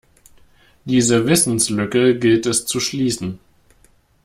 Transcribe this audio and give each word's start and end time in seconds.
Diese 0.83 1.27
Wissenslücke 1.27 2.17
gilt 2.17 2.47
es 2.47 2.65
zu 2.65 2.79
schließen. 2.79 3.37